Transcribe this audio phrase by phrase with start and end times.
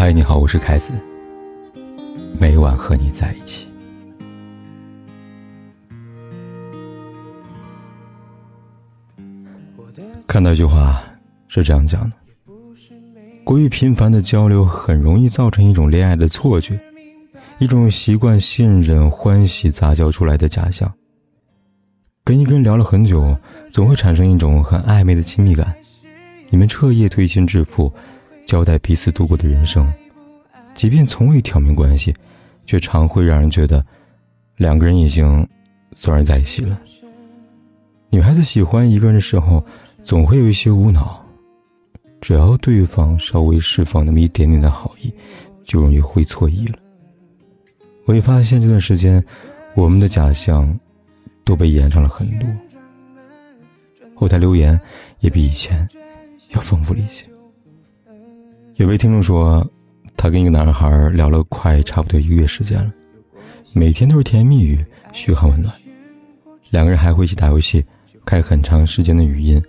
[0.00, 0.92] 嗨，你好，我是凯子。
[2.38, 3.66] 每晚和你在一起。
[10.24, 11.02] 看到一句话
[11.48, 12.16] 是这样讲的：
[13.42, 16.78] 过于频繁的交流，很容易造成一种恋爱的错觉，
[17.58, 20.88] 一种习惯、信任、欢喜杂交出来的假象。
[22.22, 23.36] 跟一个人聊了很久，
[23.72, 25.74] 总会产生一种很暧昧的亲密感。
[26.50, 27.92] 你们彻夜推心置腹，
[28.48, 29.86] 交代彼此度过的人生。
[30.74, 32.14] 即便从未挑明关系，
[32.64, 33.84] 却常会让人觉得，
[34.56, 35.46] 两个人已经
[35.94, 36.80] 算是在一起了。
[38.08, 39.62] 女孩子喜欢一个人的时候，
[40.02, 41.22] 总会有一些无脑，
[42.22, 45.12] 只要对方稍微释放那么一点点的好意，
[45.64, 46.78] 就容易会错意了。
[48.06, 49.22] 我也发现这段时间，
[49.74, 50.74] 我们的假象
[51.44, 52.48] 都被延长了很多，
[54.14, 54.80] 后台留言
[55.20, 55.86] 也比以前
[56.52, 57.26] 要丰富了一些。
[58.78, 59.64] 有位听众说。
[60.20, 62.92] 他跟一个男孩聊了快差不多一个月时间了，
[63.72, 65.72] 每天都是甜言蜜语、嘘寒问暖，
[66.70, 67.84] 两个人还会一起打游戏，
[68.24, 69.62] 开很长时间的语音。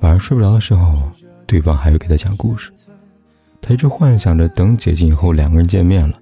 [0.00, 1.02] 晚上睡不着的时候，
[1.46, 2.72] 对方还会给他讲故事。
[3.60, 6.18] 他一直幻想着等解禁以后两个人见面了。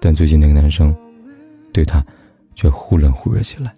[0.00, 0.92] 但最近那个男生，
[1.72, 2.04] 对他
[2.56, 3.72] 却忽冷忽热起来，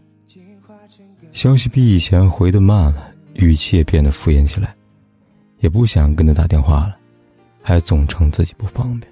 [1.30, 4.74] 消息比以前回的慢了，语气也变得敷衍起来，
[5.64, 6.96] 也不想跟他打电话了。
[7.66, 9.10] 还总称自己不方便。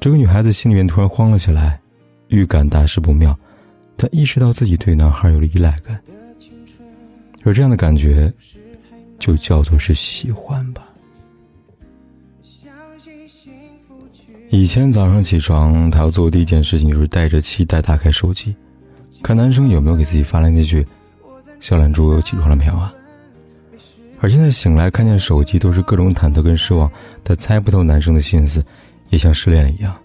[0.00, 1.80] 这个女孩子心里面突然慌了起来，
[2.26, 3.38] 预感大事不妙。
[3.96, 6.00] 她意识到自己对男孩有了依赖感，
[7.44, 8.32] 而这样的感觉，
[9.20, 10.82] 就叫做是喜欢吧。
[14.48, 18.52] 以前早上起床，她要做的第一件事情就是带着期待打开手机，
[19.22, 20.84] 看男生有没有给自己发来那句
[21.60, 22.92] “小懒猪起床了没有啊”。
[24.22, 26.90] 而现在醒来看见手机都是各种忐忑跟失望，
[27.24, 28.62] 他猜不透男生的心思，
[29.08, 29.96] 也像失恋了一样。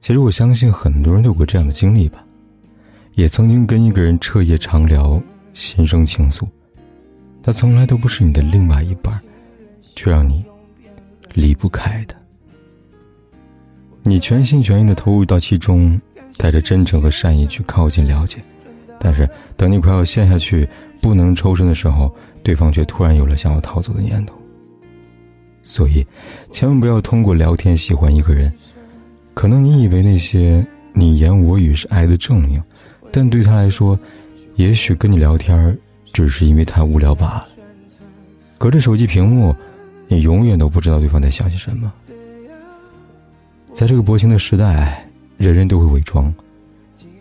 [0.00, 2.22] 其实我相信很多人都有过这样的经历吧，
[3.14, 5.18] 也曾经跟一个人彻夜长聊，
[5.54, 6.46] 心生情愫，
[7.42, 9.18] 他从来都不是你的另外一半，
[9.96, 10.44] 却让你
[11.32, 12.14] 离不开的。
[14.02, 15.98] 你全心全意的投入到其中，
[16.36, 18.44] 带着真诚和善意去靠近了解，
[19.00, 20.68] 但是等你快要陷下去，
[21.00, 22.14] 不能抽身的时候。
[22.44, 24.36] 对方却突然有了想要逃走的念头，
[25.64, 26.06] 所以，
[26.52, 28.52] 千万不要通过聊天喜欢一个人。
[29.32, 32.62] 可能你以为那些你言我语是爱的证明，
[33.10, 33.98] 但对他来说，
[34.56, 35.76] 也许跟你聊天
[36.12, 37.48] 只是因为太无聊罢了。
[38.58, 39.56] 隔着手机屏幕，
[40.06, 41.92] 你永远都不知道对方在想些什么。
[43.72, 45.04] 在这个薄情的时代，
[45.36, 46.32] 人人都会伪装，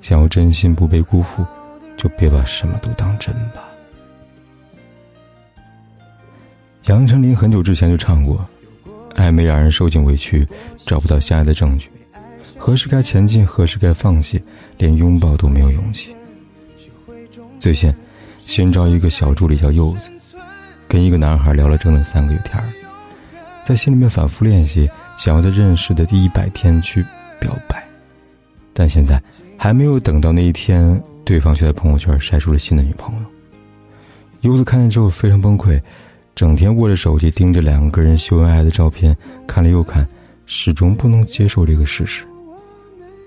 [0.01, 1.43] 想要真心不被辜负，
[1.97, 3.63] 就别把什么都当真吧。
[6.85, 8.45] 杨丞琳很久之前就唱过
[9.15, 10.45] ：“暧昧让人受尽委屈，
[10.85, 11.89] 找不到相爱的证据，
[12.57, 14.41] 何时该前进，何时该放弃，
[14.77, 16.13] 连拥抱都没有勇气。”
[17.57, 17.93] 最近，
[18.39, 20.11] 新招一个小助理叫柚子，
[20.85, 22.61] 跟一个男孩聊了整整三个月天，
[23.63, 27.01] 在心里面反复练习，想要在认识的第一百天去
[27.39, 27.81] 表白，
[28.73, 29.21] 但现在
[29.57, 33.21] 还没有等到那一天，对方却在朋友圈晒出了新的女朋友。
[34.41, 35.81] 柚子看见之后非常崩溃。
[36.35, 40.07] 整天握着手机盯着两个人秀恩爱的照片，看了又看，
[40.45, 42.25] 始终不能接受这个事实。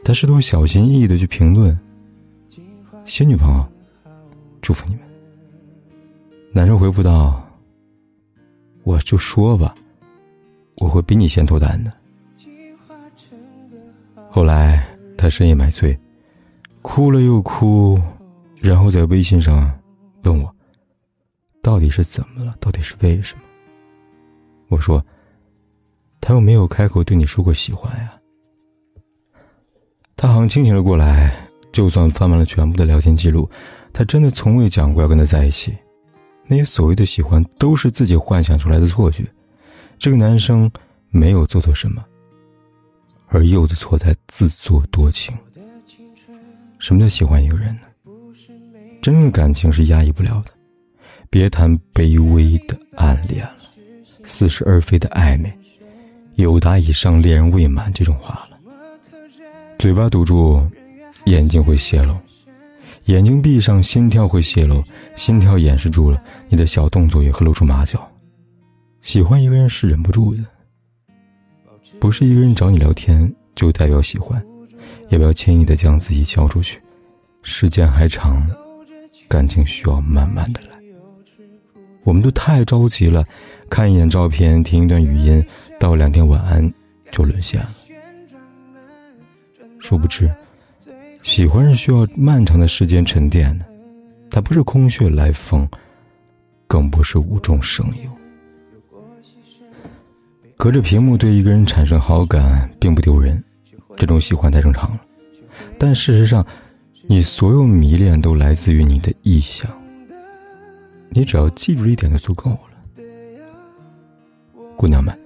[0.05, 1.77] 他试图小心翼翼的去评论
[3.06, 3.66] ：“新女朋友，
[4.61, 5.05] 祝福你们。”
[6.53, 7.43] 男生回复道
[8.83, 9.75] ：“我就说吧，
[10.78, 11.93] 我会比你先脱单的。”
[14.28, 14.84] 后来
[15.16, 15.97] 他深夜买醉，
[16.83, 17.97] 哭了又哭，
[18.61, 19.71] 然后在微信上
[20.25, 20.56] 问我。
[21.66, 22.54] 到底是怎么了？
[22.60, 23.43] 到底是为什么？
[24.69, 25.04] 我说，
[26.21, 28.15] 他又没有开口对你说过喜欢呀。
[30.15, 31.37] 他好像清醒了过来，
[31.72, 33.50] 就算翻完了全部的聊天记录，
[33.93, 35.77] 他真的从未讲过要跟他在一起。
[36.47, 39.25] 那些所谓的喜欢，都是自己幻想出来的错觉。
[39.98, 40.71] 这个男生
[41.10, 42.04] 没有做错什么，
[43.27, 45.36] 而柚子错在自作多情。
[46.78, 47.80] 什么叫喜欢一个人呢？
[49.03, 50.53] 真正的感情是压抑不了的。
[51.36, 53.56] 别谈卑微的暗恋了，
[54.22, 55.53] 似是而非的暧昧，
[56.36, 58.59] 有达以上恋人未满这种话了。
[59.78, 60.66] 嘴巴堵住，
[61.27, 62.15] 眼睛会泄露；
[63.12, 64.83] 眼睛闭上，心跳会泄露；
[65.15, 66.18] 心跳掩饰住了，
[66.48, 68.10] 你的小动作也会露出马脚。
[69.03, 70.42] 喜欢一个人是忍不住的，
[72.00, 74.42] 不是一个人找你聊天就代表喜欢，
[75.10, 76.80] 也不要轻易的将自己交出去。
[77.42, 78.50] 时间还长，
[79.28, 80.68] 感情需要慢慢的来。
[82.07, 83.27] 我们都太着急了，
[83.69, 85.45] 看一眼照片，听一段语音，
[85.81, 86.73] 道两天晚安，
[87.11, 87.71] 就沦陷了。
[89.81, 90.31] 殊不知，
[91.25, 93.67] 喜欢是需要漫长的时间沉淀的，
[94.31, 95.69] 它不是空穴来风，
[96.69, 98.11] 更不是无中生有。
[100.57, 103.43] 隔着屏幕对一个人产生好感并不丢人，
[103.97, 105.01] 这种喜欢太正常了。
[105.77, 106.47] 但事实上，
[107.09, 109.69] 你所有迷恋都来自于你的臆想。
[111.16, 113.03] 你只要记住一点就足够了，
[114.77, 115.18] 姑娘们，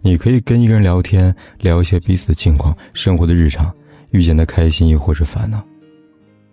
[0.00, 3.70] 你可以跟一个人聊天，聊一些彼此的近况、生活的日常，
[4.12, 5.62] 遇见的开心亦或是烦恼。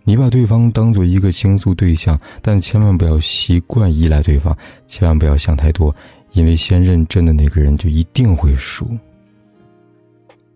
[0.02, 4.54] 你把对方当做一个倾诉对象，但千万不要习惯依赖对方，
[4.86, 5.96] 千万不要想太多，
[6.32, 8.86] 因为先认真的那个人就一定会输。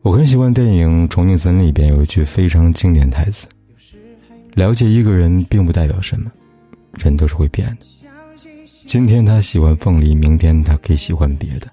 [0.02, 3.46] 我很喜欢电影《重庆森林》里边有一句非常经典台词
[4.52, 6.30] ：“了解一个人并不代表什么，
[6.98, 7.86] 人都是会变的。”
[8.88, 11.70] 今天他喜欢凤梨，明天他可以喜欢别的，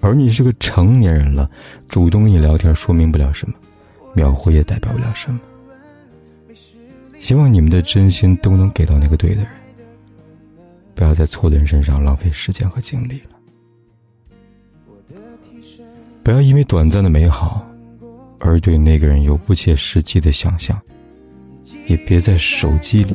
[0.00, 1.48] 而你是个成年人了，
[1.86, 3.54] 主动跟你聊天说明不了什么，
[4.12, 5.38] 秒回也代表不了什么。
[7.20, 9.50] 希望你们的真心都能给到那个对的人，
[10.96, 13.36] 不要在错的人身上浪费时间和精力了。
[16.24, 17.64] 不要因为短暂的美好，
[18.40, 20.76] 而对那个人有不切实际的想象，
[21.86, 23.14] 也别在手机里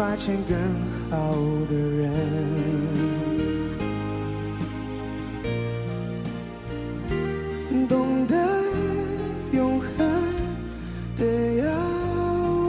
[0.00, 0.56] 化成更
[1.10, 1.36] 好
[1.68, 2.10] 的人，
[7.86, 8.34] 懂得
[9.52, 9.88] 永恒
[11.18, 11.70] 的要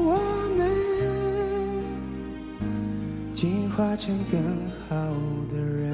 [0.04, 0.19] 我
[0.57, 0.68] 们
[3.33, 4.38] 进化成更
[4.89, 4.94] 好
[5.50, 5.89] 的人。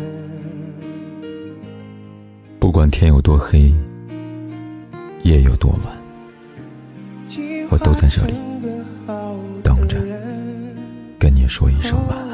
[2.57, 3.71] 不管天有多黑，
[5.21, 5.95] 夜有多晚，
[7.69, 8.33] 我都在这里
[11.47, 12.26] 说一声晚安。